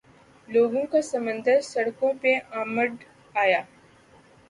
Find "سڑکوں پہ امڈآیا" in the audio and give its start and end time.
1.63-3.61